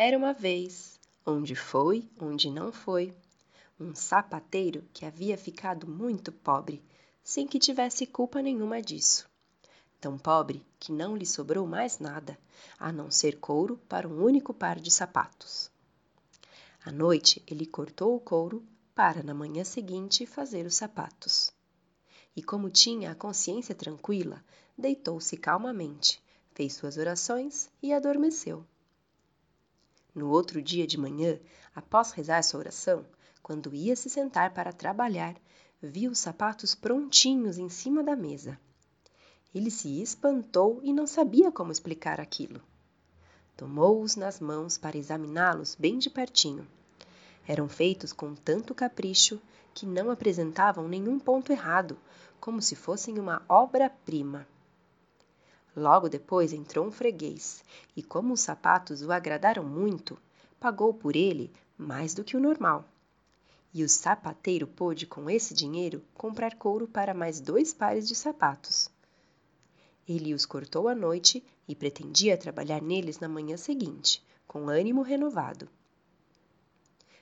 [0.00, 0.96] Era uma vez,
[1.26, 3.12] onde foi, onde não foi,
[3.80, 6.80] um sapateiro que havia ficado muito pobre,
[7.20, 9.28] sem que tivesse culpa nenhuma disso.
[10.00, 12.38] Tão pobre que não lhe sobrou mais nada,
[12.78, 15.68] a não ser couro para um único par de sapatos.
[16.84, 21.52] À noite, ele cortou o couro para, na manhã seguinte, fazer os sapatos.
[22.36, 24.44] E como tinha a consciência tranquila,
[24.78, 26.22] deitou-se calmamente,
[26.54, 28.64] fez suas orações e adormeceu.
[30.18, 31.38] No outro dia de manhã,
[31.72, 33.06] após rezar sua oração,
[33.40, 35.36] quando ia se sentar para trabalhar,
[35.80, 38.58] viu os sapatos prontinhos em cima da mesa.
[39.54, 42.60] Ele se espantou e não sabia como explicar aquilo.
[43.56, 46.66] Tomou-os nas mãos para examiná-los bem de pertinho.
[47.46, 49.40] Eram feitos com tanto capricho
[49.72, 51.96] que não apresentavam nenhum ponto errado,
[52.40, 54.48] como se fossem uma obra-prima.
[55.78, 57.62] Logo depois entrou um freguês,
[57.94, 60.18] e como os sapatos o agradaram muito,
[60.58, 62.84] pagou por ele mais do que o normal.
[63.72, 68.90] E o sapateiro pôde, com esse dinheiro, comprar couro para mais dois pares de sapatos.
[70.08, 75.68] Ele os cortou à noite e pretendia trabalhar neles na manhã seguinte, com ânimo renovado.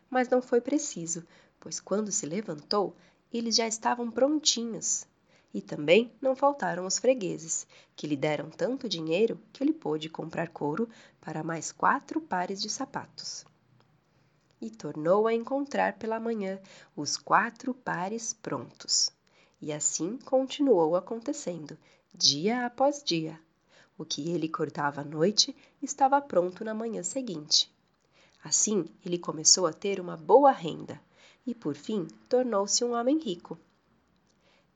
[0.09, 1.27] Mas não foi preciso,
[1.61, 2.97] pois quando se levantou,
[3.31, 5.07] eles já estavam prontinhos,
[5.57, 10.49] e também não faltaram os fregueses, que lhe deram tanto dinheiro que ele pôde comprar
[10.49, 10.87] couro
[11.19, 13.43] para mais quatro pares de sapatos.
[14.61, 16.61] E tornou a encontrar pela manhã
[16.95, 19.11] os quatro pares prontos.
[19.59, 21.79] E assim continuou acontecendo,
[22.15, 23.41] dia após dia.
[23.97, 27.73] O que ele cortava à noite estava pronto na manhã seguinte.
[28.45, 31.01] Assim, ele começou a ter uma boa renda
[31.47, 33.59] e, por fim, tornou-se um homem rico.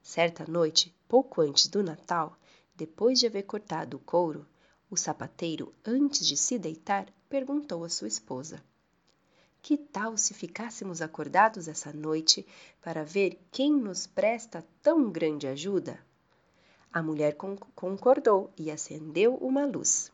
[0.03, 2.37] Certa noite, pouco antes do Natal,
[2.75, 4.47] depois de haver cortado o couro,
[4.91, 8.63] o sapateiro, antes de se deitar, perguntou à sua esposa:
[9.63, 12.47] Que tal se ficássemos acordados essa noite
[12.83, 16.05] para ver quem nos presta tão grande ajuda?
[16.93, 20.11] A mulher concordou e acendeu uma luz.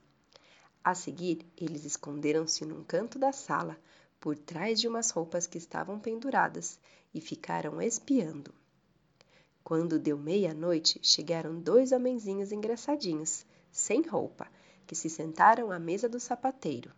[0.84, 3.78] A seguir, eles esconderam-se num canto da sala,
[4.20, 6.78] por trás de umas roupas que estavam penduradas,
[7.14, 8.52] e ficaram espiando.
[9.66, 14.46] Quando deu meia-noite, chegaram dois homenzinhos engraçadinhos, sem roupa,
[14.86, 16.92] que se sentaram à mesa do sapateiro.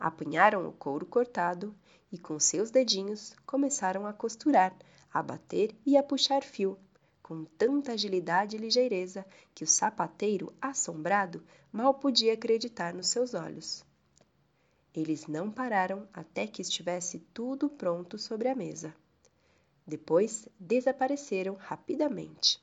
[0.00, 1.72] Apunharam o couro cortado
[2.10, 4.76] e, com seus dedinhos, começaram a costurar,
[5.14, 6.76] a bater e a puxar fio,
[7.22, 9.24] com tanta agilidade e ligeireza
[9.54, 13.84] que o sapateiro, assombrado, mal podia acreditar nos seus olhos.
[14.92, 18.92] Eles não pararam até que estivesse tudo pronto sobre a mesa.
[19.86, 22.62] Depois desapareceram rapidamente.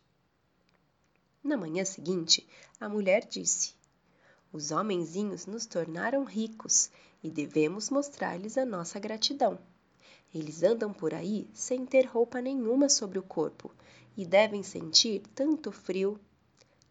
[1.44, 2.48] Na manhã seguinte,
[2.80, 3.74] a mulher disse:
[4.52, 6.90] Os homenzinhos nos tornaram ricos
[7.24, 9.60] e devemos mostrar-lhes a nossa gratidão.
[10.34, 13.72] Eles andam por aí sem ter roupa nenhuma sobre o corpo
[14.16, 16.20] e devem sentir tanto frio.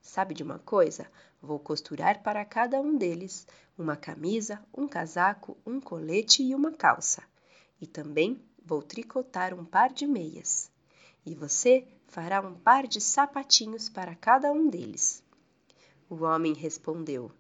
[0.01, 1.07] Sabe de uma coisa?
[1.41, 3.47] Vou costurar para cada um deles
[3.77, 7.23] uma camisa, um casaco, um colete e uma calça.
[7.81, 10.71] E também vou tricotar um par de meias.
[11.25, 15.23] E você fará um par de sapatinhos para cada um deles.
[16.11, 17.33] O homem respondeu: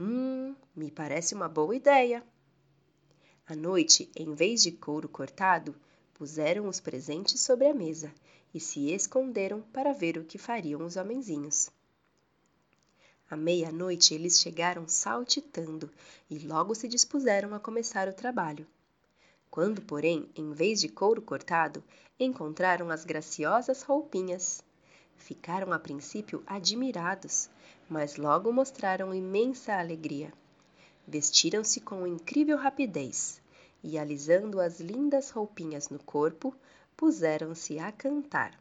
[0.00, 2.24] Hum, me parece uma boa ideia.
[3.46, 5.74] À noite, em vez de couro cortado,
[6.14, 8.10] puseram os presentes sobre a mesa
[8.54, 11.70] e se esconderam para ver o que fariam os homenzinhos.
[13.28, 15.90] À meia-noite eles chegaram saltitando
[16.30, 18.66] e logo se dispuseram a começar o trabalho.
[19.52, 21.84] Quando, porém, em vez de couro cortado,
[22.18, 24.64] encontraram as graciosas roupinhas.
[25.14, 27.50] Ficaram a princípio admirados,
[27.86, 30.32] mas logo mostraram imensa alegria.
[31.06, 33.42] Vestiram-se com incrível rapidez
[33.84, 36.56] e, alisando as lindas roupinhas no corpo,
[36.96, 38.58] puseram-se a cantar.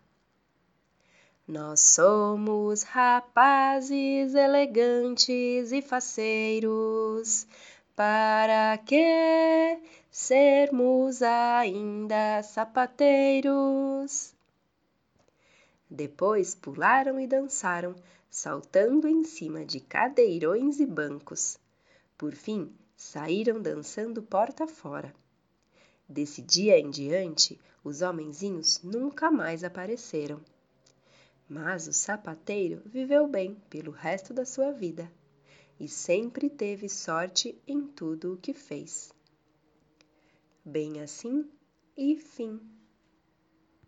[1.48, 7.48] Nós somos rapazes elegantes e faceiros,
[7.96, 9.80] para que
[10.14, 14.34] sermos ainda sapateiros?
[15.90, 17.96] Depois pularam e dançaram,
[18.30, 21.58] saltando em cima de cadeirões e bancos.
[22.18, 25.16] Por fim, saíram dançando porta fora.
[26.10, 30.42] Desse dia em diante, os homenzinhos nunca mais apareceram.
[31.48, 35.10] Mas o sapateiro viveu bem pelo resto da sua vida
[35.80, 39.10] e sempre teve sorte em tudo o que fez.
[40.64, 41.50] Bem assim
[41.98, 42.60] e fim.